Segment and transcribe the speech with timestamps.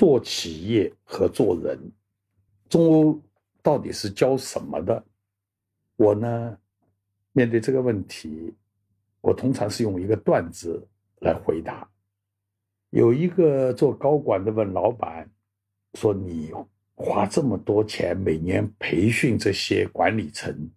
[0.00, 1.78] 做企业和做人，
[2.70, 3.20] 中欧
[3.60, 5.04] 到底是教什么的？
[5.96, 6.56] 我呢，
[7.32, 8.54] 面对这个问题，
[9.20, 10.88] 我通常是用一个段子
[11.20, 11.86] 来回答。
[12.88, 15.30] 有一个做高管的问老板
[15.92, 16.50] 说：“你
[16.94, 20.70] 花这么多钱每年培训这些管理层，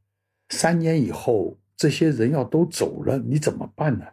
[0.49, 4.05] 三年以后这些人要都走了，你怎么办呢？”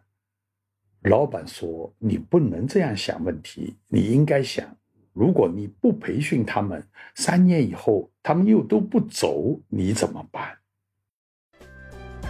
[1.03, 4.77] 老板说：“你不能这样想问题，你应该想，
[5.12, 6.82] 如果你不培训他们，
[7.16, 10.56] 三年以后他们又都不走，你怎么办？”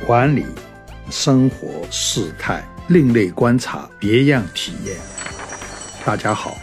[0.06, 0.46] 管理、
[1.10, 4.96] 生活、事态、另类观察、别样体验。
[6.06, 6.56] 大家好，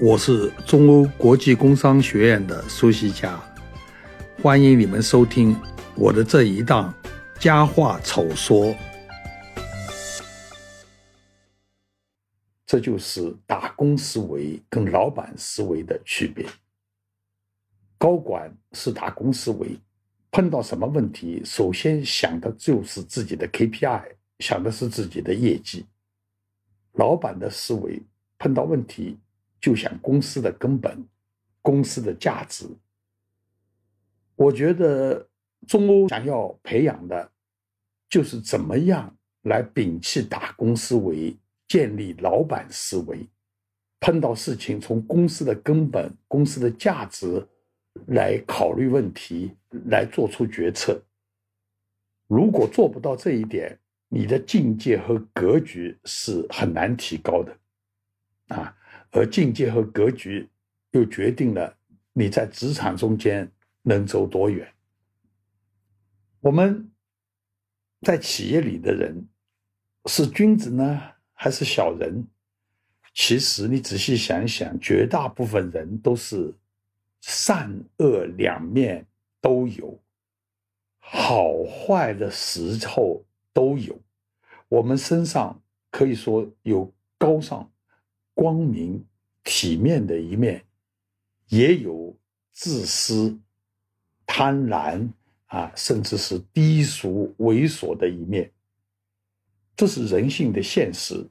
[0.00, 3.40] 我是中欧国际工商学院的苏西佳，
[4.42, 5.56] 欢迎你们收听
[5.94, 6.92] 我的这一档
[7.38, 8.74] 佳话丑说。
[12.68, 16.46] 这就是打工思维跟老板思维的区别。
[17.96, 19.80] 高管是打工思维，
[20.30, 25.86] 碰到什么问题，首先想的就是自己的 KPI，想的是自己的业绩。
[26.92, 28.02] 老板的思维，
[28.36, 29.16] 碰到问题
[29.58, 31.02] 就想公司的根本，
[31.62, 32.68] 公司的价值。
[34.36, 35.26] 我觉得
[35.66, 37.32] 中欧想要培养的，
[38.10, 41.34] 就是怎么样来摒弃打工思维。
[41.68, 43.28] 建立老板思维，
[44.00, 47.46] 碰到事情从公司的根本、公司的价值
[48.06, 49.52] 来考虑问题，
[49.90, 51.00] 来做出决策。
[52.26, 57.58] 如果做不到这一点，你的境界和格局是很难提高的，
[58.48, 58.74] 啊，
[59.10, 60.48] 而境界和格局
[60.92, 61.76] 又决定了
[62.14, 63.50] 你在职场中间
[63.82, 64.66] 能走多远。
[66.40, 66.90] 我们
[68.00, 69.28] 在企业里的人
[70.06, 71.17] 是君子呢？
[71.40, 72.26] 还是小人，
[73.14, 76.52] 其实你仔细想想，绝大部分人都是
[77.20, 79.06] 善恶两面
[79.40, 79.96] 都有，
[80.98, 83.96] 好坏的时候都有。
[84.68, 87.70] 我们身上可以说有高尚、
[88.34, 89.06] 光明、
[89.44, 90.64] 体面的一面，
[91.46, 92.16] 也有
[92.50, 93.38] 自私、
[94.26, 95.08] 贪婪
[95.46, 98.50] 啊，甚至是低俗、猥琐的一面。
[99.78, 101.24] 这是人性的现实。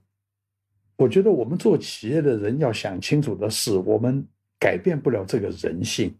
[0.95, 4.25] 我觉得我们做企业的人要想清楚的是，我们
[4.57, 6.15] 改变不了这个人性，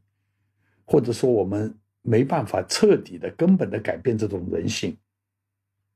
[0.83, 4.93] 或者说我们没办法彻底的、根本的改变这种人性。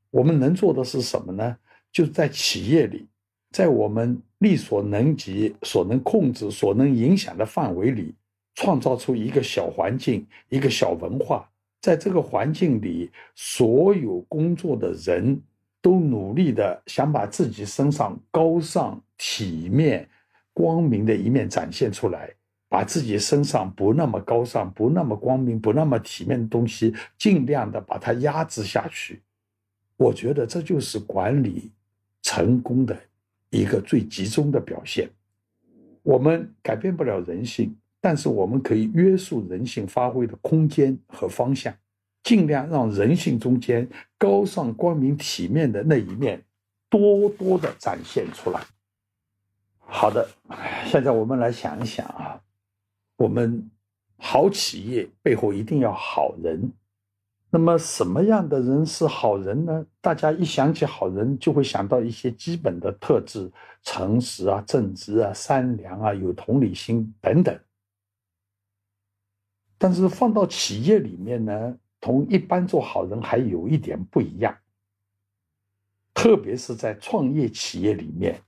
[0.09, 1.57] 我们能做的是什么呢？
[1.91, 3.05] 就是在企业里，
[3.51, 8.15] 在我们力所能及、所能控制、所能影响的范围里，
[8.55, 15.37] 创造出一个小环境、一个小文化，在这个环境里，所有工作的人。
[15.81, 20.07] 都努力的想把自己身上高尚、体面、
[20.53, 22.31] 光明的一面展现出来，
[22.69, 29.21] 把自己身上不那么高尚、不那么光明、不那么体面的东西，尽量的把它压制下去。
[29.97, 31.71] 我觉得这就是管理
[32.21, 32.95] 成功的
[33.49, 35.09] 一个最集中的表现。
[36.03, 41.73] 我们改变不了人性，但是我们可以约束人性发挥的空间和方向。
[42.23, 43.87] 尽量让人性中间
[44.17, 46.43] 高尚、光明、体面的那一面
[46.89, 48.61] 多多的展现出来。
[49.77, 50.29] 好的，
[50.85, 52.41] 现在我们来想一想啊，
[53.17, 53.69] 我们
[54.17, 56.71] 好企业背后一定要好人。
[57.53, 59.85] 那么什么样的人是好人呢？
[59.99, 63.51] 大家一想起好人，就会想到一些基本的特质：
[63.83, 67.59] 诚实啊、正直啊、善良啊、有同理心等等。
[69.77, 71.77] 但是放到企业里面呢？
[72.01, 74.57] 同一般做好人还有一点不一样，
[76.15, 78.41] 特别是在创业企业里面，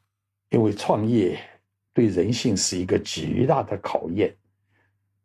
[0.49, 1.39] 因为创业
[1.93, 4.35] 对人性是一个极大的考验，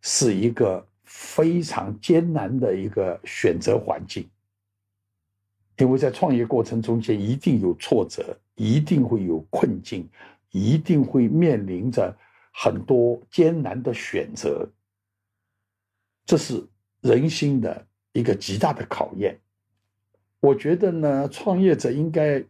[0.02, 4.28] 是一个非常艰难的一个选择环境。
[5.78, 10.06] 因为在创业过程中间，一定有挫折，一定会有困境，
[10.50, 12.14] 一定会面临着
[12.52, 14.68] 很多艰难的选择，
[16.26, 16.62] 这是
[17.00, 17.87] 人心的。
[18.18, 19.38] 一个极大的考验，
[20.40, 22.44] 我觉得呢，创业者应该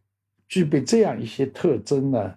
[0.48, 2.34] 具备这样一些特征呢，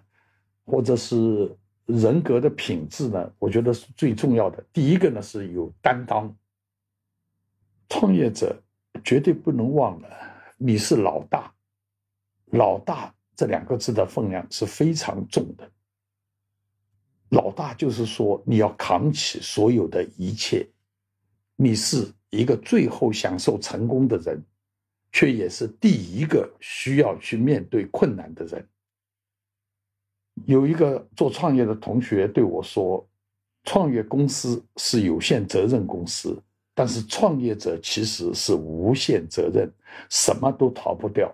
[0.66, 1.50] 或者是
[1.86, 4.62] 人格的品质呢，我觉得是最重要的。
[4.70, 6.36] 第一个呢是有担当，
[7.88, 8.54] 创业者
[9.02, 10.08] 绝对不能忘了
[10.58, 11.50] 你是老大，
[12.50, 15.70] 老大这两个字的分量是非常重的。
[17.30, 20.68] 老大就是说你要扛起所有的一切，
[21.56, 22.12] 你是。
[22.32, 24.42] 一个最后享受成功的人，
[25.12, 28.66] 却也是第一个需要去面对困难的人。
[30.46, 33.06] 有一个做创业的同学对我说
[33.64, 36.42] ：“创业公司是有限责任公司，
[36.74, 39.70] 但是创业者其实是无限责任，
[40.08, 41.32] 什么都逃不掉。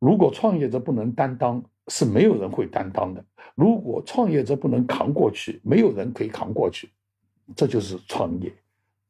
[0.00, 3.24] 如果创业者不能担当，是没有人会担当的。
[3.54, 6.90] 如果创业者不能扛过去，没有人可以扛过去。
[7.54, 8.52] 这就是创业，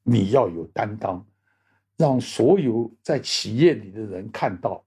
[0.09, 1.27] 你要有担当，
[1.97, 4.81] 让所有在企业里的人看到，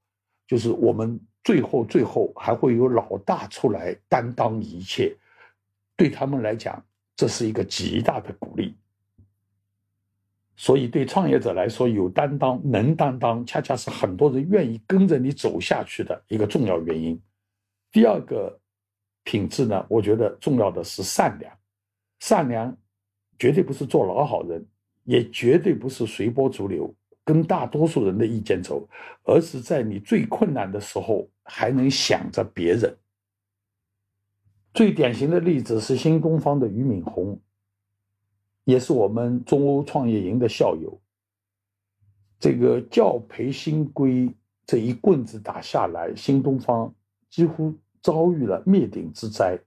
[0.48, 5.13] 就是我们最后最后还会有老大出来担当一切，
[5.98, 6.81] 对他们来讲，
[7.18, 8.74] 这是一个极大的鼓励。
[10.56, 17.22] 所以，对创业者来说，有担当、能担当，恰恰是很多人愿意跟着你走下去的一个重要原因。
[17.92, 18.57] 第二个
[19.24, 21.54] 品质呢，我觉得重要的是善良。
[22.19, 22.75] 善良
[23.38, 24.65] 绝对不是做老好人，
[25.10, 26.94] 也绝对不是随波逐流，
[27.26, 28.88] 跟大多数人的意见走，
[29.24, 32.96] 而是在你最困难的时候还能想着别人。
[34.72, 37.42] 最典型的例子是新东方的俞敏洪，
[38.66, 41.02] 也是我们中欧创业营的校友。
[42.40, 44.32] 这个教培新规
[44.68, 46.94] 这一棍子打下来，新东方。
[47.32, 49.60] 几乎遭遇了灭顶之灾，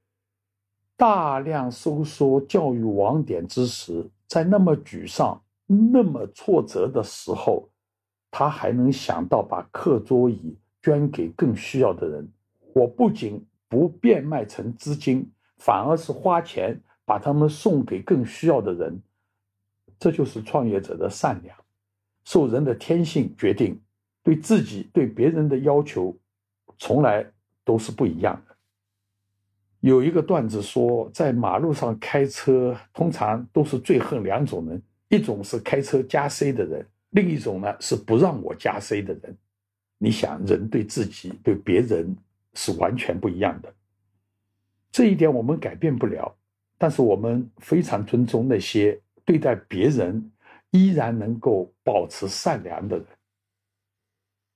[0.96, 7.68] 大量收缩教育网点之时，在那么沮丧、那么挫折的时候，
[8.30, 12.26] 他还能想到把课桌椅捐给更需要的人。
[12.72, 18.98] 我不仅不变卖成资金，反而是花钱把他们送给更需要的人。
[19.98, 21.54] 这就是创业者的善良。
[22.24, 23.78] 受人的天性决定，
[24.22, 26.16] 对自己、对别人的要求，
[26.78, 27.30] 从来。
[27.64, 28.51] 都是不一样的。
[29.82, 39.36] 有一个段子说，在马路上开车，通常都是最恨两种人：一种是开车加 C 的人，另一种呢是不让我加 C 的人。
[39.98, 42.16] 你想，人对自己、对别人
[42.54, 43.74] 是完全不一样的。
[44.92, 46.32] 这一点我们改变不了，
[46.78, 50.30] 但是我们非常尊重那些对待别人
[50.70, 53.06] 依然能够保持善良的人。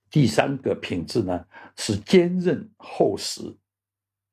[0.09, 1.45] 第三个品质呢
[1.77, 3.43] 是坚韧厚实，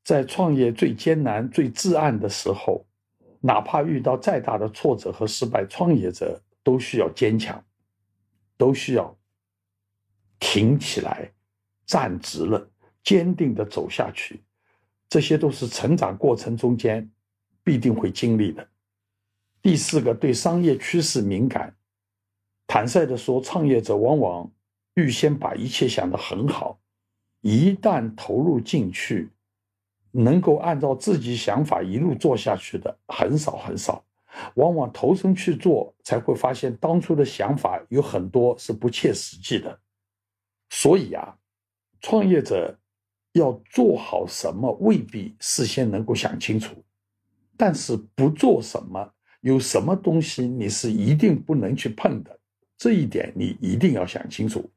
[0.03, 2.85] 在创业最艰难、最至暗的时候，
[3.39, 7.63] 哪怕遇到再大的挫折和失败，创业者都需要坚强，
[8.57, 9.15] 都需要
[10.39, 11.31] 挺起来、
[11.85, 12.69] 站直了、
[13.03, 14.41] 坚定的走下去。
[15.09, 17.09] 这些都是成长过程中间
[17.63, 18.67] 必定会经历的。
[19.61, 21.75] 第四个，对商业趋势敏感。
[22.67, 24.51] 坦率的说，创业者往往。
[24.95, 26.79] 预先把一切想得很好，
[27.41, 29.27] 一旦投入进去，
[30.15, 34.05] 能够按照自己想法一路做下去的很少很少，
[34.53, 39.79] 往往投身去做，才会发现当初的想法有很多是不切实际的。
[40.69, 41.35] 所以啊，
[41.99, 42.77] 创业者
[43.31, 46.75] 要做好什么，未必事先能够想清楚，
[47.57, 49.11] 但是不做什么，
[49.41, 52.39] 有什么东西你是一定不能去碰的，
[52.77, 54.69] 这一点你一定要想清楚。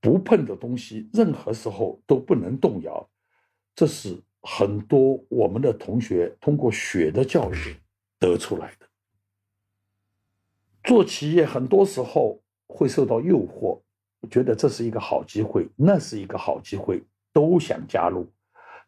[0.00, 3.08] 不碰的东西，任何时候都不能动摇。
[3.74, 7.76] 这是很多我们的同学通过血的教育
[8.18, 8.86] 得出来的。
[10.84, 13.80] 做企业很多时候会受到诱惑，
[14.28, 17.02] 觉得这是一个好机会，那是一个好机会，
[17.32, 18.26] 都想加入。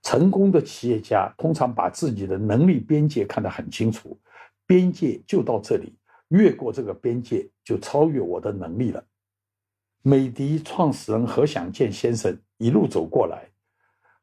[0.03, 4.19] 成功的企业家通常把自己的能力边界看得很清楚，
[4.67, 5.95] 边界就到这里，
[6.29, 9.03] 越过这个边界就超越我的能力了。
[10.03, 13.49] 美的创始人何享健先生一路走过来，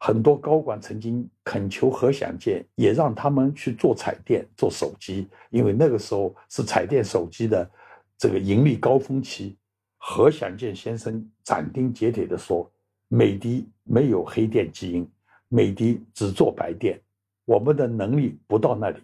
[0.03, 7.69] 很多高管曾经恳求何享健也让他们去做彩电、做手机，因为那个时候是彩电、手机的
[8.17, 9.55] 这个盈利高峰期。
[9.99, 12.67] 何享健先生斩钉截铁地说
[13.09, 15.07] ：“美的没有黑电基因，
[15.47, 16.99] 美的只做白电，
[17.45, 18.99] 我们的能力不到那里。”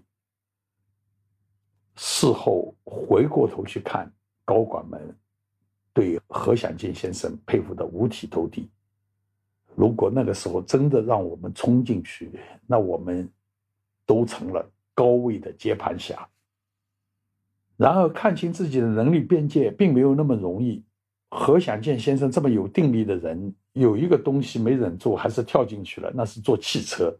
[1.95, 4.11] 事后回过头去看，
[4.43, 5.15] 高管们。
[5.93, 8.67] 对何享健先生佩服的五体投地。
[9.77, 12.31] 如果那个时候真的让我们冲进去，
[12.65, 13.29] 那我们
[14.07, 16.27] 都成了高位的接盘侠。
[17.75, 20.83] 然而，看清自己的能力边界并没有那么容易。
[21.29, 27.15] 何享健先生这么有定力的人，有一个东西没忍住，还是跳进去了，那是做汽车。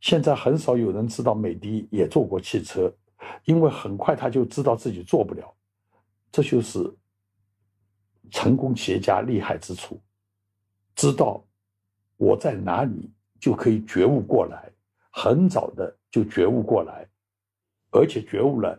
[0.00, 2.94] 现在很少有人知道美的也做过汽车，
[3.46, 5.52] 因为很快他就知道自己做不了。
[6.30, 6.94] 这就是。
[8.30, 9.98] 成功企业家厉害之处，
[10.94, 11.42] 知道
[12.18, 13.10] 我在哪里
[13.40, 14.70] 就可以觉悟过来，
[15.10, 17.08] 很早的就觉悟过来，
[17.90, 18.78] 而且觉悟了，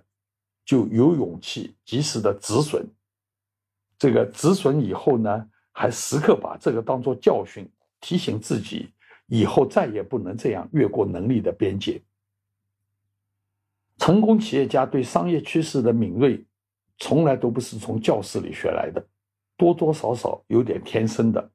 [0.64, 2.86] 就有勇气及时的止损。
[3.98, 7.68] 这个止损以后呢，还时刻把这个当做教训，
[8.00, 8.94] 提醒自己
[9.28, 12.02] 以后再也不能这样越过能力的边界。
[13.98, 16.42] 成功企业家对商业趋势的敏锐，
[16.98, 19.06] 从来都不是从教室里学来的，
[19.58, 21.52] 多多少少有点天生的，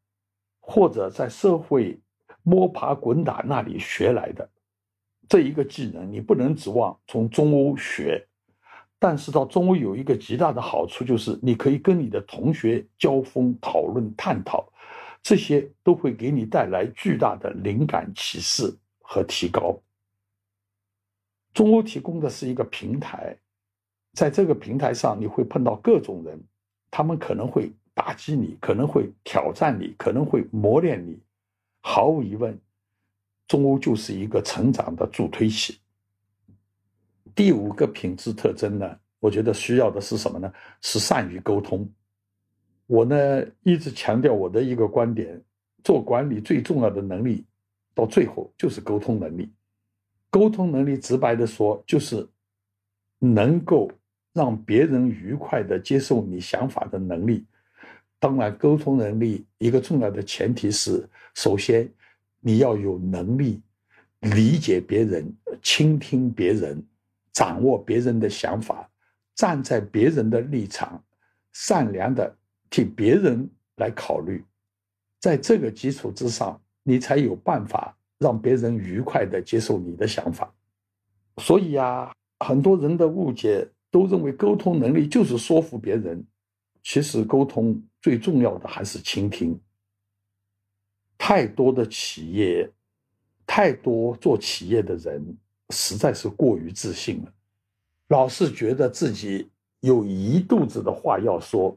[0.67, 2.01] 或者在社会
[2.43, 4.49] 摸爬滚打那里学来的。
[5.29, 8.27] 这一个技能，你不能指望从中欧学。
[8.99, 14.67] 但是到中欧有一个极大的好处，就是你可以跟你的同学交锋、讨论、探讨，
[15.23, 19.79] 这些都会给你带来巨大的灵感启示和提高。
[21.53, 23.37] 中欧提供的是一个平台，
[24.15, 26.43] 在这个平台上，你会碰到各种人，
[26.91, 31.19] 他们可能会打击你，可能会挑战你，可能会磨练你。
[31.81, 32.59] 毫无疑问，
[33.47, 35.79] 中欧就是一个成长的助推器。
[37.35, 40.53] 第五个品质特征呢，我觉得需要的是什么呢？
[40.81, 41.89] 是善于沟通。
[42.87, 45.41] 我呢一直强调我的一个观点：
[45.83, 47.45] 做管理最重要的能力，
[47.95, 49.53] 到最后就是沟通能力。
[50.31, 52.27] 沟通能力，直白的说，就是
[53.19, 53.91] 能够
[54.33, 57.45] 让别人愉快的接受你想法的能力。
[58.25, 61.87] 当然，沟通能力一个重要的前提是，首先
[62.41, 63.61] 你要有能力
[64.21, 66.83] 理解别人、倾听别人、
[67.35, 68.89] 掌握别人的想法，
[69.35, 71.05] 站在别人的立场，
[71.53, 72.35] 善良的
[72.71, 74.43] 替别人来考虑。
[75.21, 77.95] 在这个基础之上，你才有办法。
[78.19, 80.51] 让别人愉快的接受你的想法，
[81.39, 86.25] 所以呀，很多人的误解都认为沟通能力就是说服别人，
[86.83, 89.59] 其实沟通最重要的还是倾听。
[91.17, 92.71] 太多的企业，
[93.47, 95.35] 太多做企业的人
[95.71, 97.33] 实在是过于自信了，
[98.09, 101.75] 老是觉得自己有一肚子的话要说。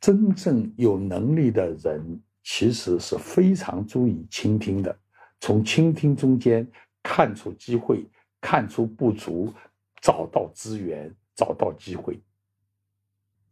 [0.00, 4.96] 真正有能力的人其实是非常注意倾听的。
[5.40, 6.64] 从倾听中间
[7.02, 8.06] 看出机会，
[8.40, 9.52] 看出不足，
[10.00, 12.22] 找到资源，找到机会。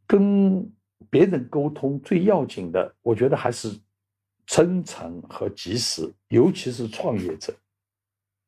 [0.06, 0.72] 跟
[1.10, 3.70] 别人沟通最要紧的，我觉得还是
[4.46, 7.54] 真诚和及时，尤其是创业者。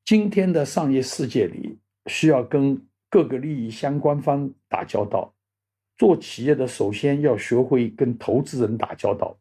[0.04, 5.32] 今天的商业世界里，需要跟各个利益相关方打交道。
[5.96, 9.38] 做企业的首先要学会跟投资人打交道，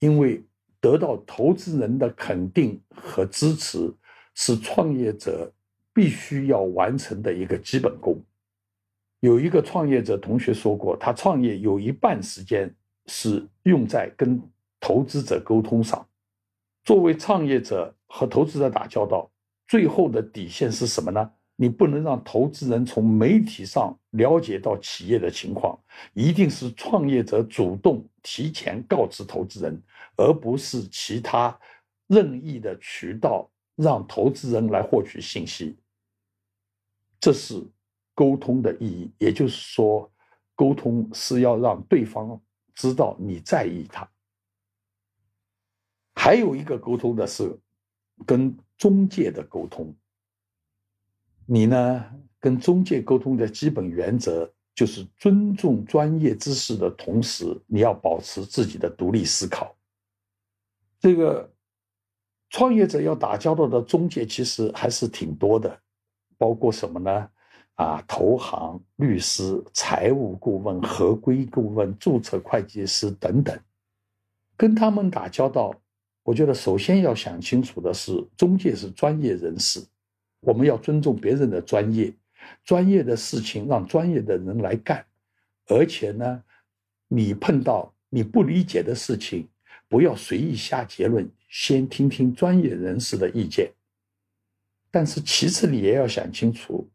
[0.00, 0.42] 因为。
[0.80, 3.92] 得到投资人的肯定和支持，
[4.36, 5.52] 是创业者
[5.92, 8.16] 必须要完成的一个基本功。
[9.20, 12.72] 有一个创业者同学说过，他创业有一半时间
[13.06, 14.40] 是用在跟
[14.78, 16.06] 投资者沟通上。
[16.84, 19.30] 作为创业者和投资者打交道，
[19.66, 21.30] 最后的底线是什么呢？
[21.60, 25.76] 你不能让投资人从媒体上了解到企业的情况，
[26.14, 29.82] 一定是创业者主动提前告知投资人，
[30.16, 31.58] 而不是其他
[32.06, 35.76] 任意的渠道让投资人来获取信息。
[37.20, 37.60] 这是
[38.18, 40.10] 沟通的意义，也就是说，
[40.56, 42.42] 沟通是要让对方
[42.74, 44.10] 知道你在意他。
[46.16, 47.56] 还有一个沟通的是
[48.26, 49.94] 跟中介的沟通。
[51.46, 52.04] 你呢？
[52.40, 59.76] 跟中介沟通的基本原则就是尊重专业知识的同时，你要保持自己的独立思考。
[60.98, 61.48] 这个
[62.50, 65.80] 创业者要打交道的中介其实还是挺多的，
[66.36, 67.30] 包括什么呢？
[67.78, 73.56] 啊，投行、律师、财务顾问、合规顾问、注册会计师等等。
[74.56, 75.72] 跟他们打交道，
[76.24, 79.80] 我觉得首先要想清楚的是，中介是专业人士。
[80.40, 82.12] 我们要尊重别人的专业，
[82.64, 85.06] 专业的事情让专业的人来干，
[85.68, 86.42] 而且呢，
[87.06, 89.46] 你碰到你不理解的事情，
[89.88, 93.70] 不要随意下结论，先听听专业人士的意见。
[94.90, 96.88] 但是其次，你也要想清楚，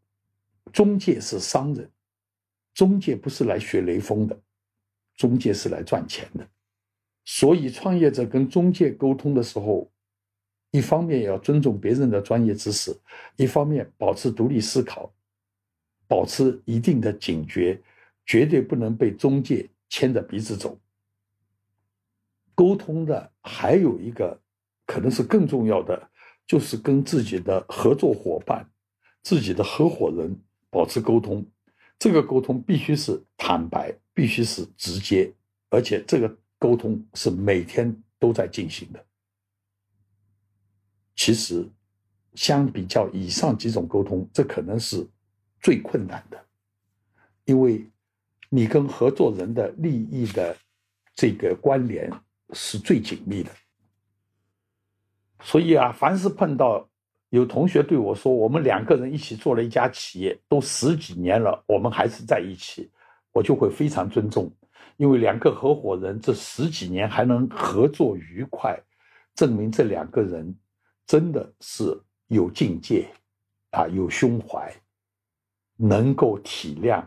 [0.74, 1.90] 中介是商人，
[2.74, 4.38] 中介不是来学雷锋的，
[5.16, 6.46] 中介是来赚钱的，
[7.24, 9.90] 所以创业者跟中介沟通的时候。
[10.72, 12.92] 一方面要尊重别人的专业知识，
[13.36, 15.14] 一方面保持独立思考，
[16.08, 17.80] 保持一定的警觉，
[18.26, 20.76] 绝对不能被中介牵着鼻子走。
[22.56, 24.36] 沟通的还有一个
[24.84, 26.10] 可能是更重要的，
[26.44, 28.68] 就是跟自己的合作伙伴、
[29.22, 30.36] 自己的合伙人
[30.74, 31.46] 保持沟通。
[31.96, 35.32] 这个沟通必须是坦白，必须是直接，
[35.70, 39.06] 而且这个沟通是每天都在进行的。
[41.14, 41.64] 其实，
[42.34, 45.06] 相比较以上几种沟通，这可能是
[45.60, 46.44] 最困难的，
[47.44, 47.88] 因为
[48.50, 50.56] 你跟合作人的利益的
[51.14, 52.10] 这个关联
[52.52, 53.50] 是最紧密的。
[55.40, 56.88] 所以啊，凡是碰到
[57.34, 62.88] 有同学对我说：“我们两个人一起做了一家企业，都十几年了，我们还是在一起。”
[63.34, 64.48] 我就会非常尊重，
[64.96, 68.80] 因为两个合伙人这十几年还能合作愉快，
[69.34, 70.56] 证明这两个人
[71.04, 73.08] 真的是有境界，
[73.72, 74.72] 啊，有胸怀，
[75.76, 77.04] 能够体谅，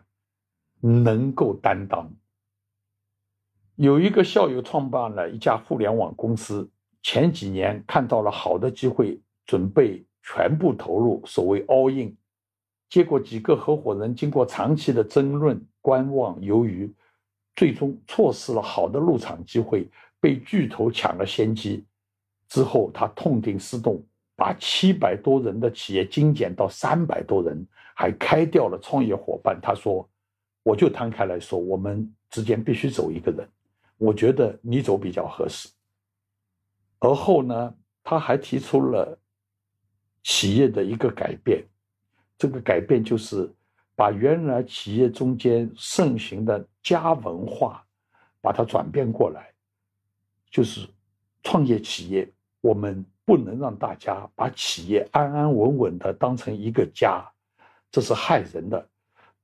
[0.81, 2.11] 能够担当。
[3.77, 6.69] 有一个校友创办了一家互联网公司，
[7.01, 10.03] 前几年看到了好的机会，准备。
[10.29, 12.13] 全部投入，所谓 all in，
[12.89, 16.93] 结果几个合伙人经过长期的争论、观望、犹豫，
[17.55, 19.87] 最终错失了好的入场机会，
[20.19, 21.85] 被巨头抢了先机。
[22.49, 24.03] 之后他痛定思痛，
[24.35, 27.65] 把七百多人的企业精简到三百多人，
[27.95, 29.57] 还开掉了创业伙伴。
[29.61, 30.05] 他说
[30.61, 33.47] ：“我就摊开来说，我们之间必须走一个人，
[33.97, 35.69] 我觉得你走比较合适。”
[36.99, 39.17] 而后呢，他还提出了。
[40.29, 41.65] 企业的一个改变，
[42.37, 43.49] 这个改变就是
[43.95, 47.81] 把原来企业中间盛行的家文化，
[48.41, 49.53] 把它转变过来，
[50.51, 50.85] 就是
[51.43, 52.29] 创业企业，
[52.59, 57.25] 我们不能让大家把企业安安稳稳的当成一个家，
[57.89, 58.85] 这是害人的。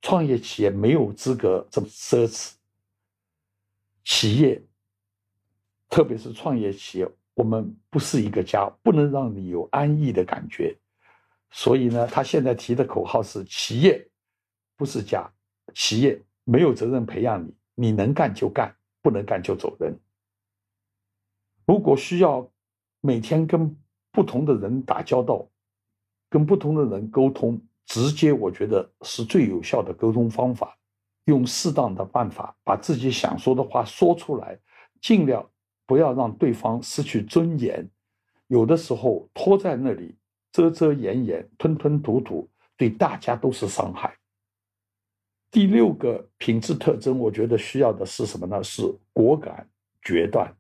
[0.02, 2.52] 创业企业没有资格这么奢侈。
[4.04, 4.62] 企业，
[5.90, 7.10] 特别是创业企业。
[7.36, 10.78] 我们不是一个家，不能让你有安逸的感觉。
[11.50, 14.08] 所以呢，他现在提的口号是：企业
[14.76, 15.30] 不是家，
[15.74, 19.98] 企业没有责任培养你，你能干就干，不能干就走人。
[21.66, 22.48] 如果需要
[23.02, 23.76] 每天跟
[24.12, 25.48] 不同的人打交道，
[26.30, 30.78] 跟不同的人沟通，直接我觉得是最有效的沟通方法。
[31.26, 34.60] 用适当的办法把自己想说的话说出来，
[35.02, 35.50] 尽量。
[35.86, 37.88] 不要让对方失去尊严，
[38.48, 40.16] 有的时候拖在那里
[40.52, 44.16] 遮遮掩掩、吞吞吐吐，对大家都是伤害。
[45.52, 48.64] 第六个品质特征，我觉得需要的是什么呢？
[48.64, 48.82] 是
[49.14, 49.68] 果敢
[50.02, 50.52] 决断。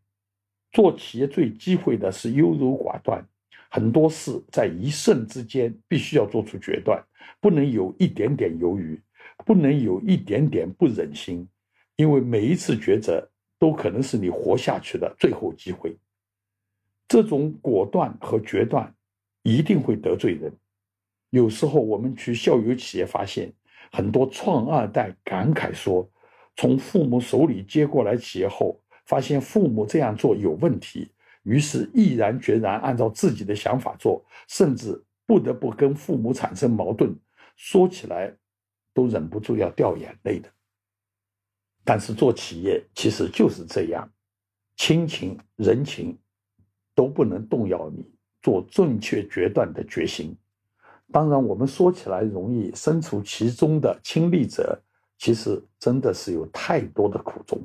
[0.71, 3.23] 做企业最忌讳的是优柔寡断，
[3.69, 7.03] 很多事在一瞬之间必须要做出决断，
[7.39, 8.99] 不能有一点点犹豫，
[9.45, 11.47] 不能有一点点不忍心，
[11.95, 13.29] 因为每一次抉择。
[13.63, 15.97] 都可能是你活下去的最后机会。
[17.08, 18.93] 这种果断和决断
[19.41, 20.52] 一定会得罪人。
[21.30, 23.54] 有时候我们去校友企业，发现
[23.89, 26.06] 很多创二代感慨说，
[26.58, 31.10] 从父母手里接过来企业后，发现父母这样做有问题，
[31.43, 37.15] 于是毅然决然按照自己的想法做，甚至不得不跟父母产生矛盾，
[37.56, 38.36] 说起来
[38.93, 40.49] 都忍不住要掉眼泪的。
[41.84, 44.10] 但是做企业其实就是这样，
[44.78, 46.17] 亲情、人情
[46.96, 48.10] 都不能动摇你
[48.41, 50.36] 做正确决断的决心。
[51.12, 54.82] 当然，我们说起来容易，身处其中的亲历者，
[55.17, 57.62] 其实真的是有太多的苦衷。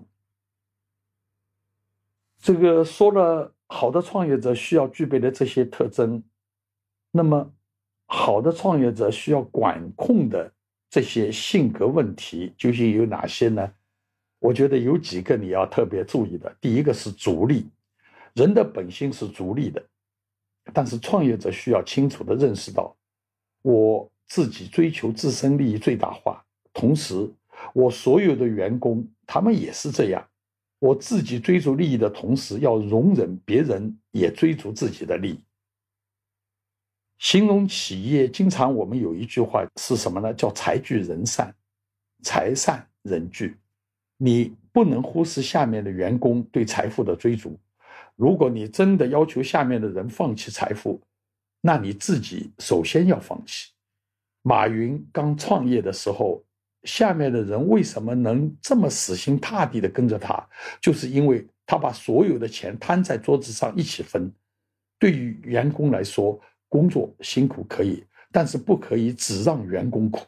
[2.40, 6.22] 这个说了，好的创业者需要具备的这些特征，
[7.10, 7.50] 那么
[8.06, 10.52] 好的创业者需要管控的
[10.90, 13.72] 这些性格问题究竟有哪些呢？
[14.38, 16.54] 我觉得有几个你要特别注意的。
[16.60, 17.68] 第一个是逐利，
[18.34, 19.84] 人的本性是逐利的，
[20.72, 22.96] 但是创业者需要清楚的认识到，
[23.62, 27.28] 我自己追求自身利益最大化，同时
[27.72, 30.24] 我所有的员工他们也是这样，
[30.78, 35.40] 我自己追逐利益的同时，要容忍别人也追逐自己的利益。
[37.18, 40.32] 形容企业，经常我们有一句话是什么呢？
[40.32, 41.52] 叫财聚人散，
[42.22, 43.56] 财散人聚。
[44.18, 47.58] 你不能忽视下面的员工对财富的追逐。
[48.16, 51.00] 如果你真的要求下面的人放弃财富，
[51.60, 53.70] 那你自己首先要放弃。
[54.42, 56.44] 马云刚创业的时候，
[56.82, 60.44] 下面的人为什么能这么死心塌地的跟着他？
[60.80, 64.32] 就是因为他把所有的钱摊在桌子上一起分。
[64.98, 70.26] 对于员工来说，工作辛苦可以，但是不可以只让员工苦。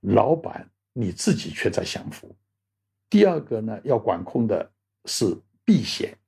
[0.00, 2.34] 老板你自己却在享福。
[3.14, 4.68] 第二个呢，要管控的
[5.04, 5.24] 是
[5.64, 6.18] 避险。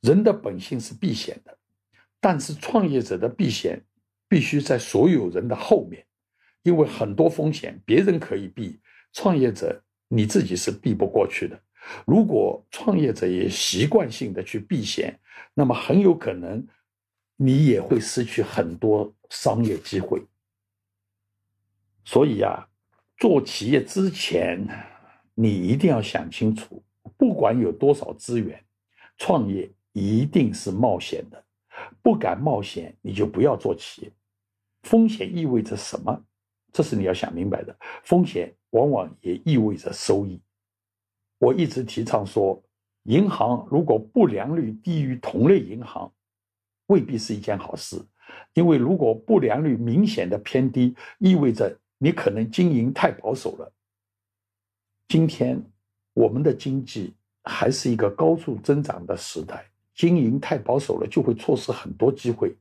[0.00, 1.58] 人的本性是避险的，
[2.20, 3.82] 但是创业者的避险
[4.28, 6.06] 必须在所有人的后面，
[6.62, 8.78] 因为很多风险别人可以避，
[9.12, 11.60] 创业者你自己是避不过去的。
[12.06, 15.18] 如果创业者也习惯性的去避险，
[15.52, 16.64] 那么很有可能
[17.34, 20.24] 你也会失去很多商业机会。
[22.04, 22.68] 所以呀，
[23.16, 24.64] 做企业之前。
[25.34, 26.82] 你一定要想清楚，
[27.16, 28.62] 不管有多少资源，
[29.16, 31.44] 创业一定是冒险的。
[32.02, 34.12] 不敢冒险，你就不要做企业。
[34.84, 36.24] 风险意味着什么？
[36.72, 37.76] 这是你要想明白的。
[38.04, 40.40] 风险往往也意味着收益。
[41.38, 42.62] 我一直提倡说，
[43.04, 46.12] 银行如果不良率低于同类银行，
[46.86, 48.00] 未必是一件好事。
[48.54, 53.72] 因为如果不良率明显的偏低，意味着你可能经营太保守了。
[55.08, 55.62] 今天
[56.12, 57.14] 我们的经济
[57.44, 59.64] 还是一个高速增长的时代，
[59.94, 62.56] 经营太保守了，就会错失很多机会。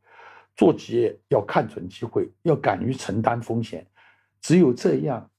[0.56, 3.88] 做企业要看准机会，要敢于承担风险。
[4.40, 5.32] 只有这样，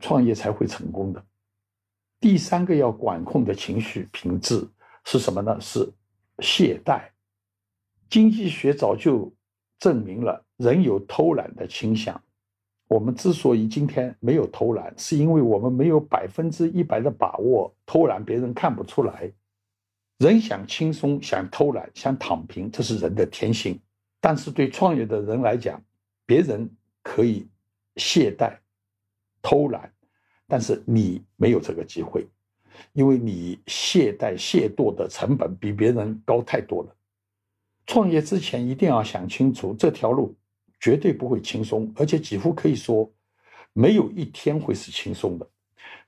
[0.00, 1.24] 创业才会成功的。
[2.20, 4.64] 第三个要管控的情绪品质
[5.04, 5.58] 是什么呢？
[5.60, 5.90] 是
[6.38, 7.02] 懈怠。
[8.08, 9.32] 经济学早就
[9.78, 12.22] 证明了人有偷懒的倾向。
[12.90, 19.32] 我们之所以今天没有偷懒，是因为我们没有百分之一百的把握，偷懒别人看不出来。
[20.18, 23.78] 人想轻松，想偷懒，想躺平，这是人的天性。
[24.20, 25.80] 但是对创业的人来讲，
[26.26, 26.68] 别人
[27.02, 27.46] 可以。
[27.96, 28.56] 懈怠、
[29.42, 29.92] 偷懒，
[30.46, 32.24] 但是你没有这个机会，
[32.92, 36.96] 因为你懈怠、懈惰的成本比别人高太多了。
[37.86, 40.34] 创业之前一定要想清楚，这条路
[40.80, 43.08] 绝对不会轻松，而且几乎可以说
[43.72, 45.48] 没有一天会是轻松的。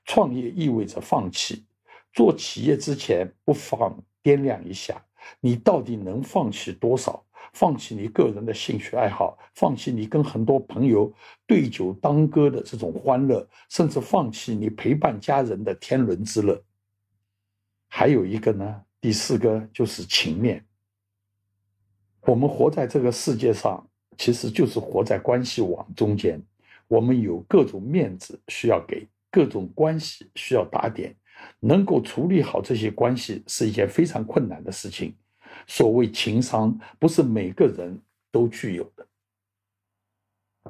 [0.03, 1.63] 创业意味着放弃，
[2.11, 5.05] 做企业之前不妨掂量一下，
[5.39, 7.23] 你到底能放弃多少。
[7.51, 11.13] 放弃你个人的兴趣爱好，放弃你跟很多朋友
[11.45, 16.59] 对酒当歌的这种欢乐，甚至放弃你陪伴家人的天伦之乐。
[17.87, 20.65] 还有一个呢，第四个就是情面。
[22.21, 26.41] 我们活在这个世界上，其实就是活在关系网中间。
[26.87, 31.15] 我们有各种面子需要给，各种关系需要打点，
[31.59, 35.15] 能够处理好这些关系是一件非常困难的事情。
[35.65, 37.99] 所谓情商，不是每个人
[38.31, 39.07] 都具有的。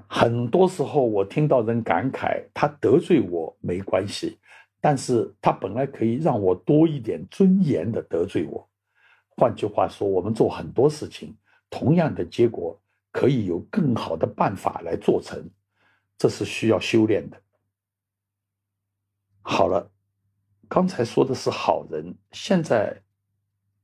[0.08, 4.38] 很多时候，我听到人感慨，他得罪我没关系，
[4.80, 8.68] 但是他本来可以让我多一点尊严的得罪我。
[9.36, 11.36] 换句话说，我们做很多事情，
[11.70, 12.80] 同样的结果
[13.14, 15.50] 可以有更好的办法来做成，
[16.18, 17.42] 这是需要修炼的。
[19.42, 19.90] 好了，
[20.68, 23.00] 刚才说的是好人，现在。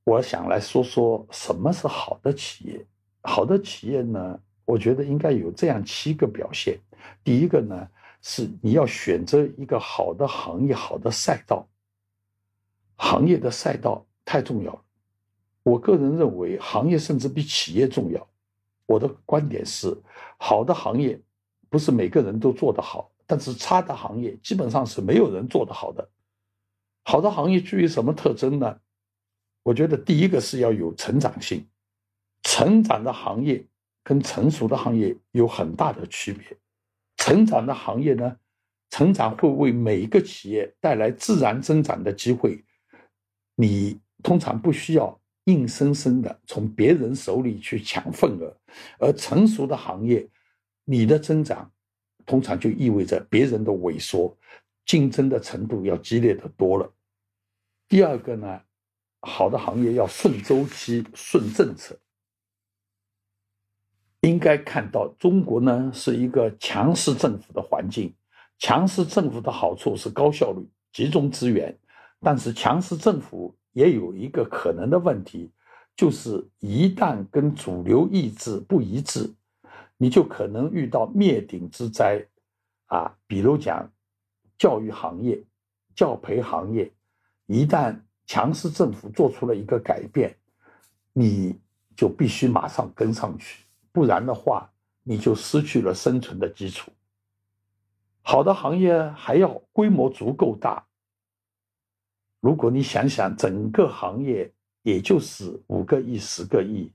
[0.06, 2.84] 我想来说说什么是好的企业。
[3.22, 6.80] 好的企业呢，我觉得应该有这样七个表现。
[7.24, 7.88] 第一个呢，
[8.24, 11.68] 是你要选择一个好的行业、好的赛道。
[12.96, 14.82] 行业的赛道太重要了。
[15.62, 18.29] 我个人认为，行业甚至比企业重要。
[18.90, 19.96] 我的观点是，
[20.40, 21.22] 好的行业
[21.70, 26.10] 不是每个人都做得好，但是差的行业基本上是没有人做得好的。
[27.04, 28.80] 好的行业具有什么特征呢？
[29.62, 31.64] 我觉得第一个是要有成长性，
[32.42, 33.64] 成长的行业
[34.04, 36.58] 跟成熟的行业有很大的区别。
[37.18, 38.38] 成长的行业呢，
[38.90, 42.64] 成长会为每一个企业带来自然增长的机会，
[43.54, 48.56] 你通常不需要硬生生的从别人手里去抢份额。
[49.00, 50.28] 而成熟的行业，
[50.86, 51.72] 你的增长
[52.26, 54.38] 通常就意味着别人的萎缩，
[54.86, 56.94] 竞争的程度要激烈的多了。
[57.88, 58.62] 第二个呢？
[59.22, 61.98] 好的行业要顺周期、顺政策。
[64.22, 68.14] 应该看到，中国呢是一个强势政府的环境。
[68.60, 71.78] 强势政府的好处是高效率、集中资源，
[72.22, 75.52] 但是强势政府也有一个可能的问题，
[75.96, 79.34] 就是一旦跟主流意志不一致，
[79.98, 82.26] 你就可能遇到灭顶之灾。
[82.88, 83.88] 啊，比如讲，
[84.58, 85.44] 教育行业、
[85.94, 86.92] 教培行业，
[87.46, 90.36] 一旦强势政府做出了一个改变，
[91.14, 91.60] 你
[91.96, 94.68] 就必须马上跟上去，不然的话，
[95.04, 96.92] 你就失去了生存的基础。
[98.22, 100.84] 好的行业还要规模足够大。
[102.40, 104.52] 如果你想想，整个行业
[104.84, 106.92] 也就是五个亿、十个亿，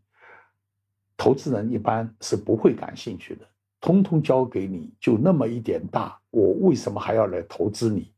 [1.17, 3.47] 投资人一般是不会感兴趣的。
[3.81, 8.13] 通通交给你，就那么一点大，我为什么还要来投资你？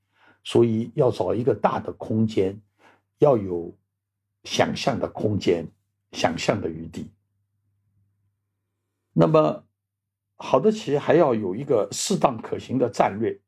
[0.44, 2.60] 所以要找一个大的空间。
[3.18, 3.74] 要有
[4.44, 5.66] 想象的空间，
[6.12, 7.10] 想象的余地。
[9.14, 9.64] 那么，
[10.36, 13.40] 好的企业还要有一个适当可行的战略。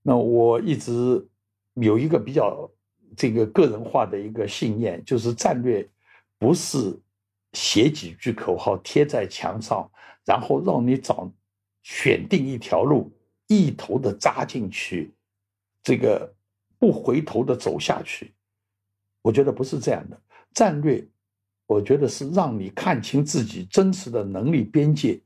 [0.00, 1.28] 那我一直
[1.74, 2.70] 有一个比较
[3.16, 5.88] 这个个人化的一个信念，就是战略
[6.38, 6.96] 不是
[7.52, 9.90] 写几句口号贴在墙上，
[10.24, 11.30] 然后让你找
[11.82, 13.12] 选定一条路，
[13.46, 15.12] 一头的扎进去，
[15.82, 16.32] 这个
[16.78, 18.32] 不回头的走下去。
[19.22, 20.20] 我觉得不是这样的
[20.54, 21.06] 战略，
[21.66, 25.20] 我觉得是让你看清自己真实的能力边界，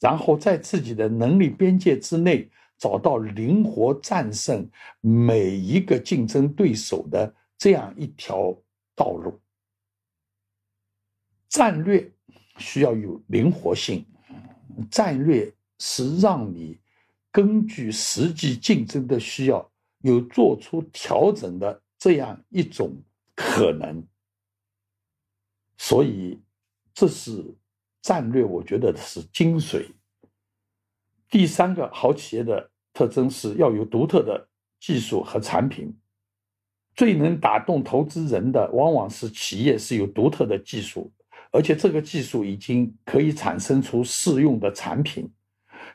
[0.00, 4.68] 然后在自己的能力边界之内找到灵活战胜
[5.00, 8.56] 每一个竞争对手的这样一条
[8.94, 9.38] 道路。
[11.48, 12.10] 战略
[12.58, 14.06] 需要有灵活性，
[14.90, 16.78] 战略是让你
[17.32, 19.70] 根据实际竞争的需要
[20.02, 22.94] 有做出调整的这样一种
[23.34, 24.06] 可能。
[25.78, 26.38] 所以，
[26.92, 27.44] 这是
[28.02, 29.88] 战略，我觉得是精髓。
[31.30, 34.48] 第三个好企业的特征是要有独特的
[34.80, 35.94] 技术和产品。
[36.94, 41.12] 最能打动投资人的，往往是企业是有独特的技术，
[41.52, 45.30] 而且这个技术已经可以产生出适用的产品。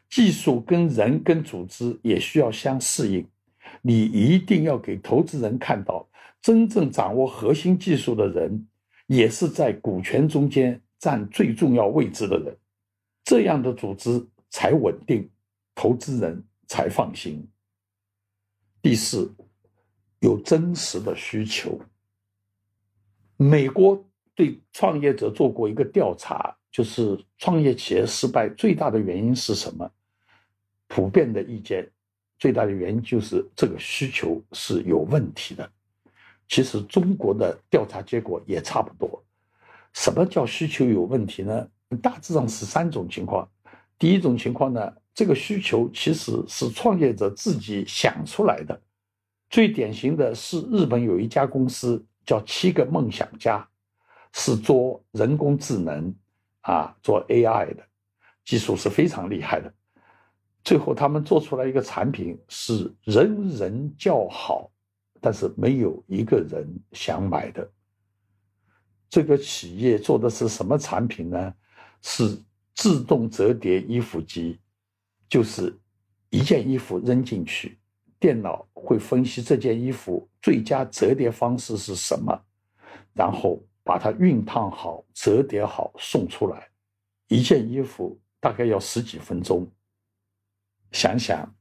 [0.09, 3.27] 技术跟人跟组织也需要相适应。
[3.81, 6.07] 你一定要给投资人看到，
[6.41, 8.65] 真正掌握核心技术的人，
[9.07, 12.55] 也是在股权中间占最重要位置的人。
[13.25, 14.25] 这样的组织。
[14.53, 15.27] 才稳定，
[15.73, 17.43] 投资人才放心。
[18.83, 19.33] 第四，
[20.19, 21.81] 有真实的需求。
[23.35, 29.91] 美国对创业者做过一个调查，就是创业企业失败最大的原因是什么？
[30.87, 31.89] 普遍的意见，
[32.37, 35.67] 最大的原因就是这个需求是有问题的。
[36.47, 39.25] 其实中国的调查结果也差不多。
[39.93, 41.67] 什么叫需求有问题呢？
[42.03, 43.49] 大致上是三种情况。
[44.03, 48.77] 第一种情况呢，这个需求其实是创业者自己想出来的。
[49.49, 53.65] 最典型的是日本有一家公司叫七个梦想家，
[54.33, 56.13] 是做人工智能
[56.63, 57.81] 啊，做 AI 的，
[58.43, 59.73] 技术是非常厉害的。
[60.65, 64.69] 最后他们做出来一个产品是人人叫好，
[65.21, 67.71] 但是没有一个人想买的。
[69.09, 71.53] 这个企业做的是什么产品呢？
[72.01, 72.37] 是。
[72.75, 74.59] 自动折叠衣服机，
[75.29, 75.77] 就是
[76.29, 77.77] 一件衣服扔进去，
[78.19, 82.37] 电脑会分析这件衣服最佳折叠方式是什么，
[83.13, 86.69] 然后把它熨烫好、折叠好送出来。
[87.27, 89.67] 一件衣服大概要十几分钟。
[90.91, 91.51] 想想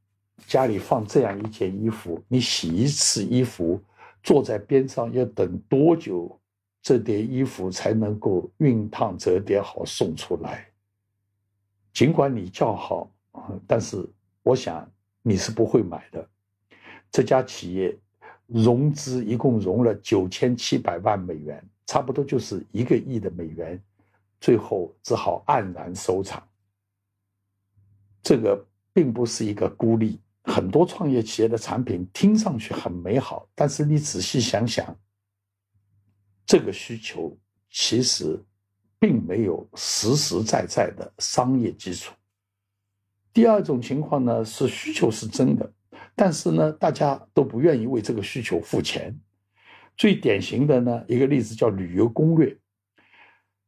[0.47, 3.81] 家里放这样一件衣服，你洗一次衣服，
[4.23, 6.39] 坐在边上要等多久？
[6.83, 10.72] 这叠衣服才能够熨烫、折叠好送出来？
[11.93, 13.11] 尽管你叫好，
[13.67, 14.03] 但是
[14.43, 14.91] 我想
[15.23, 16.27] 你是不会买的。
[17.11, 17.95] 这家企业
[18.47, 23.79] 融资一共融了九千七百万美元，差不多就是一个亿的美元，
[24.41, 26.43] 最后只好黯然收场。
[28.23, 34.97] 这个并不是一个孤立，很多创业企业的产品听上去很美好，但是你仔细想想，
[36.47, 37.37] 这个需求
[37.71, 38.43] 其实。
[39.03, 42.15] 并没有实实在在的商业基础。
[43.33, 45.69] 第二种情况呢，是需求是真的，
[46.15, 49.13] 但是呢，大家都不愿意为这个需求付钱。
[49.97, 52.57] 最典型的呢，一个例子叫旅游攻略。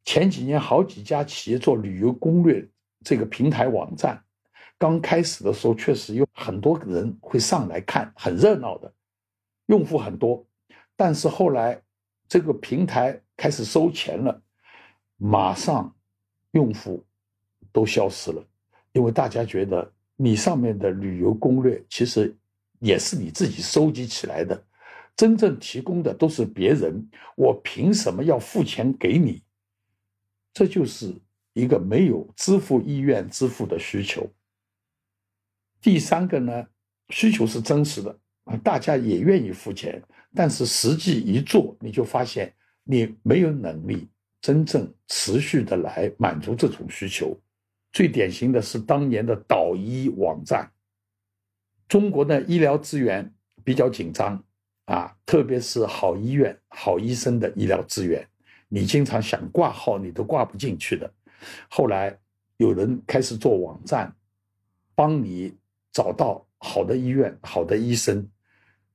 [0.05, 2.65] 前几年好几家企业做旅游攻略
[3.05, 4.23] 这个平台网站，
[4.79, 8.93] 刚开始的时候确实有很多人会上来看，很热闹的，
[9.67, 10.47] 用户很多。
[10.95, 11.83] 但是后来
[12.29, 14.41] 这个平台开始收钱了。
[15.17, 15.95] 马上，
[16.53, 17.05] 用户
[17.73, 18.45] 都消失了，
[18.93, 22.37] 因为大家觉得你上面的旅游攻略其实
[22.81, 24.65] 也是你自己收集起来的，
[25.17, 29.43] 真正提供的都是别人，我凭什么要付钱给你？
[30.53, 31.15] 这就是
[31.53, 34.29] 一个没有支付意愿支付的需求。
[35.81, 36.67] 第三个呢，
[37.11, 40.03] 需求是真实的啊，大家也愿意付钱，
[40.35, 44.09] 但是实际一做，你就发现你没有能力。
[44.45, 47.35] 真正持续的来满足这种需求，
[47.93, 50.71] 最典型的是当年的导医网站。
[51.89, 53.33] 中国的医疗资源
[53.65, 54.45] 比较紧张
[54.85, 58.23] 啊，特别是好医院、好医生的医疗资源，
[58.69, 61.11] 你经常想挂号你都挂不进去的。
[61.71, 62.15] 后来
[62.59, 64.15] 有人开始做网站，
[64.95, 65.55] 帮你
[65.91, 68.29] 找到好的医院、好的医生，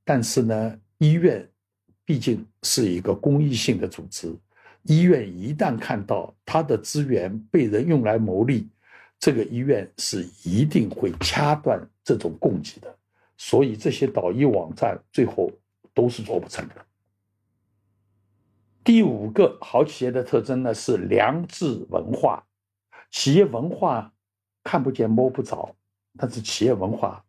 [0.03, 1.49] 但是呢，医院
[2.05, 4.31] 毕竟是一个公益性的组织。
[4.83, 8.67] 医院一旦看到他的资源被人用来牟利，
[9.19, 12.95] 这个医院是一定会掐断这种供给的。
[13.37, 15.51] 所以这些导医网站最后
[15.93, 16.75] 都是做不成的。
[18.83, 22.43] 第五个好企业的特征呢是良知文化。
[23.11, 24.11] 企业文化
[24.63, 25.75] 看不见摸不着，
[26.17, 27.23] 但是企业文化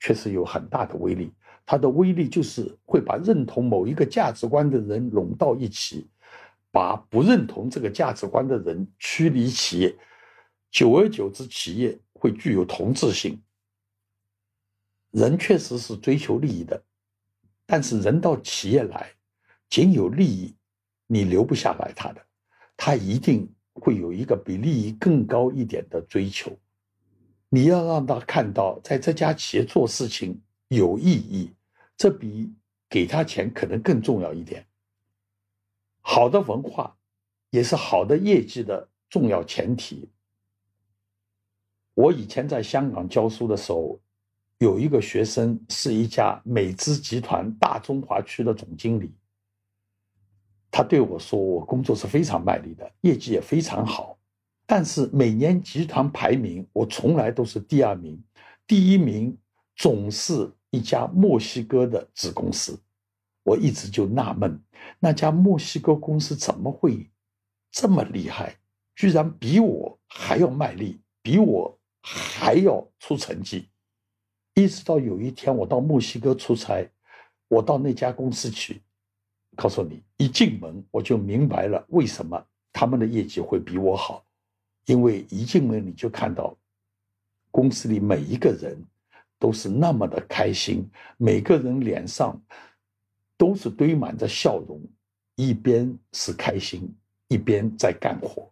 [0.00, 1.32] 确实有很大的威力。
[1.66, 6.06] 它的威力就是会把认同某一个价值观的人拢到一起。
[6.74, 9.96] 把不认同这个价值观的人驱离企业，
[10.72, 13.40] 久而久之，企业会具有同质性。
[15.12, 16.82] 人确实是追求利益的，
[17.64, 19.08] 但是人到企业来，
[19.70, 20.52] 仅有利益，
[21.06, 22.20] 你留不下来他的，
[22.76, 26.58] 他一定会有一个比利益更高一点的追求。
[27.48, 31.52] 你要让他看到，在这家企业做事情有意义，
[31.96, 32.52] 这比
[32.90, 34.66] 给他钱可能更重要一点。
[36.06, 36.94] 好的文化，
[37.48, 40.06] 也是好的业绩的重要前提。
[41.94, 43.98] 我以前在香港教书的时候，
[44.58, 49.14] 有一个学生是一家美资集团大中华区的总经理。
[50.70, 54.18] 他对我说：“我工作是非常卖力的，业绩也非常好，
[54.66, 58.22] 但是每年集团排名我从来都是第二名，
[58.66, 59.34] 第一名
[59.74, 62.78] 总是一家墨西哥的子公司。”
[63.44, 64.60] 我一直就纳闷，
[64.98, 67.08] 那家墨西哥公司怎么会
[67.70, 68.58] 这么厉害，
[68.96, 71.78] 居然比我还要卖力，比我。
[72.06, 73.66] 还要出成绩，
[74.52, 76.86] 一直到有一天我到墨西哥出差，
[77.48, 78.82] 我到那家公司去，
[79.56, 84.22] 告诉你，一进门我就明白了为什么他们的业绩会比我好，
[84.84, 86.54] 因为一进门你就看到，
[87.50, 88.76] 公司里每一个人
[89.38, 92.38] 都是那么的开心，每个人脸上
[93.44, 94.80] 都是堆满着笑容，
[95.34, 96.90] 一边是开心，
[97.28, 98.50] 一边在干活。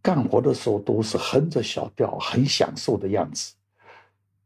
[0.00, 3.54] 干活的时候都是哼着小调，很享受的样子。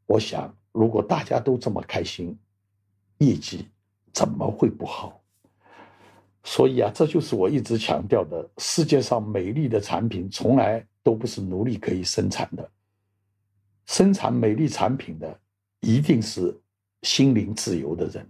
[0.07, 2.37] 我想，如果大家都这么开心，
[3.19, 3.69] 业绩
[4.13, 5.23] 怎么会不好？
[6.43, 12.69] 所以啊，这就是我一直强调的：世界上美丽的产品从来都不是奴隶可以生产的。
[13.87, 15.41] 生产美丽产品的
[15.83, 16.61] 一定是
[17.03, 18.29] 心灵自由的人。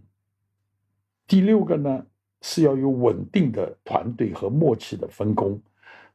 [1.27, 2.07] 第六个呢，
[2.43, 5.61] 是要有稳定的团队和默契的分工。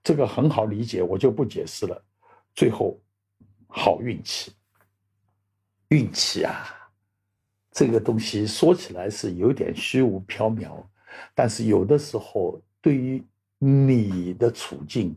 [0.03, 2.01] 这个很好理解，我就不解释了。
[2.55, 2.99] 最后，
[3.67, 4.53] 好运气，
[5.89, 6.91] 运气啊，
[7.71, 10.83] 这个东西说起来是有点虚无缥缈，
[11.35, 13.23] 但是有的时候对于
[13.57, 15.15] 你的处境，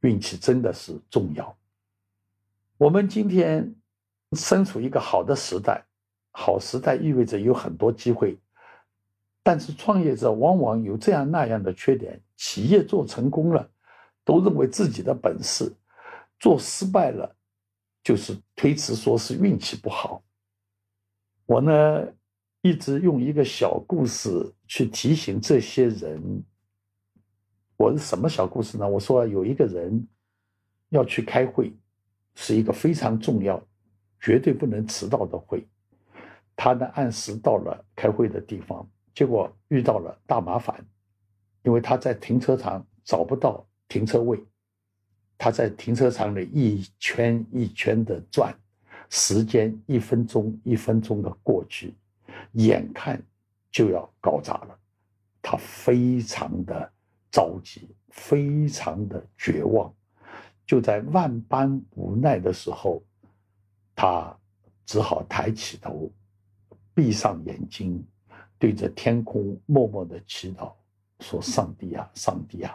[0.00, 1.56] 运气真的是重要。
[2.76, 3.74] 我们今天
[4.32, 5.84] 身处一个好的时代，
[6.32, 8.36] 好时代意味着有很多机会，
[9.48, 12.20] 但是创业者往往有这样那样的缺点。
[12.36, 13.66] 企业做成功了。
[14.22, 15.72] 都认为自己的本事，
[16.38, 17.34] 做失败了，
[18.02, 20.22] 就是推辞说是运气不好。
[21.46, 22.06] 我呢，
[22.60, 24.28] 一直用一个小故事
[24.66, 26.44] 去提醒这些人。
[27.78, 28.86] 我是什么小故事呢？
[28.86, 30.06] 我说有一个人
[30.90, 31.72] 要去开会，
[32.34, 33.58] 是一个非常重要、
[34.20, 35.66] 绝对不能迟到的会。
[36.54, 38.86] 他呢按时到了开会的地方，
[39.18, 40.80] 结果遇到了大麻烦，
[41.64, 43.66] 因为他在停车场找不到。
[43.88, 44.40] 停车位，
[45.36, 48.56] 他在停车场里一圈一圈的转，
[49.10, 51.96] 时间一分钟一分钟的过去，
[52.52, 53.20] 眼看
[53.72, 54.78] 就要搞砸了，
[55.42, 56.92] 他非常的
[57.28, 59.92] 着急，非常的绝望。
[60.64, 63.02] 就在万般无奈的时候，
[63.96, 64.32] 他
[64.86, 66.08] 只好抬起头，
[66.94, 68.00] 闭上眼睛，
[68.58, 70.72] 对着天空默默的祈祷，
[71.20, 72.74] 说：“上帝啊，上帝啊！”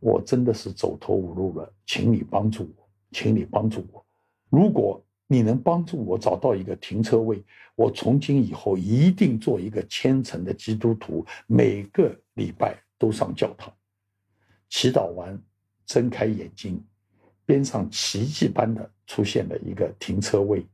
[0.00, 4.04] 我真的是走投无路了，请你帮助我，请你帮助我。
[4.48, 13.70] 如果你能帮助我找到一个停车位，我从今以后一定做一个虔诚的基督徒，每个礼拜都上教堂。
[14.70, 15.38] 祈祷完，
[15.84, 16.82] 睁开眼睛，
[17.44, 20.66] 边上奇迹般的出现了一个停车位。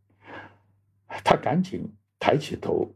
[1.24, 2.88] 他赶紧抬起头，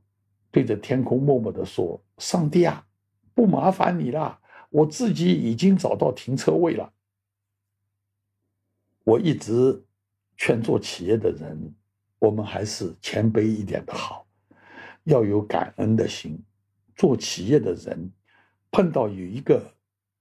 [0.59, 2.85] 对着天空默默地说：“上帝啊，
[3.33, 4.41] 不麻烦你了。”
[4.71, 6.93] 我自己已经找到停车位了。
[9.05, 9.81] 我一直
[10.37, 11.73] 劝做企业的人，
[12.19, 14.27] 我们还是谦卑一点的好，
[15.05, 16.37] 要有感恩的心。
[16.97, 18.11] 做企业的人，
[18.73, 19.63] 碰到有一个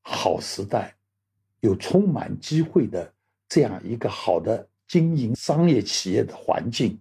[0.04, 0.96] 好时代，
[1.62, 3.12] 有充满机会的
[3.50, 7.00] 这样一个好的经营商业企业的环境，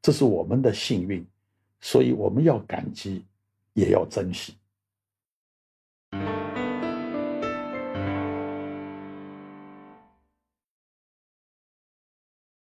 [0.00, 1.24] 这是我们的幸运，
[1.84, 3.26] 所以我们要感激，
[3.74, 4.54] 也要珍惜。